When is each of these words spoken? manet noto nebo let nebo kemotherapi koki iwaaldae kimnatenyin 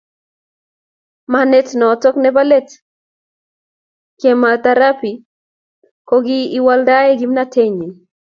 manet 1.31 1.67
noto 1.81 2.09
nebo 2.23 2.41
let 2.51 2.67
nebo 2.75 2.81
kemotherapi 4.19 5.11
koki 6.09 6.37
iwaaldae 6.57 7.11
kimnatenyin 7.19 7.91